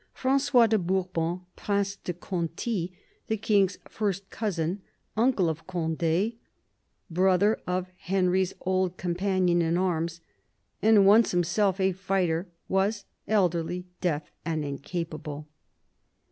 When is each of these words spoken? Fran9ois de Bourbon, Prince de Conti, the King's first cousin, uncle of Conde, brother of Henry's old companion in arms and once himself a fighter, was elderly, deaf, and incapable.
Fran9ois 0.17 0.67
de 0.67 0.79
Bourbon, 0.79 1.41
Prince 1.55 1.95
de 1.97 2.11
Conti, 2.11 2.91
the 3.27 3.37
King's 3.37 3.77
first 3.87 4.27
cousin, 4.31 4.81
uncle 5.15 5.47
of 5.47 5.67
Conde, 5.67 6.33
brother 7.11 7.61
of 7.67 7.85
Henry's 7.97 8.55
old 8.61 8.97
companion 8.97 9.61
in 9.61 9.77
arms 9.77 10.19
and 10.81 11.05
once 11.05 11.29
himself 11.29 11.79
a 11.79 11.91
fighter, 11.91 12.47
was 12.67 13.05
elderly, 13.27 13.85
deaf, 14.01 14.31
and 14.43 14.65
incapable. 14.65 15.47